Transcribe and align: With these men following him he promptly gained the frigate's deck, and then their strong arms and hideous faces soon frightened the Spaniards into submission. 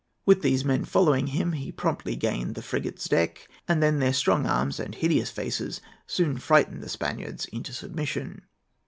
With 0.25 0.41
these 0.41 0.65
men 0.65 0.83
following 0.83 1.27
him 1.27 1.51
he 1.51 1.71
promptly 1.71 2.15
gained 2.15 2.55
the 2.55 2.63
frigate's 2.63 3.07
deck, 3.07 3.47
and 3.67 3.83
then 3.83 3.99
their 3.99 4.13
strong 4.13 4.47
arms 4.47 4.79
and 4.79 4.95
hideous 4.95 5.29
faces 5.29 5.79
soon 6.07 6.39
frightened 6.39 6.81
the 6.81 6.89
Spaniards 6.89 7.45
into 7.45 7.71
submission. 7.71 8.41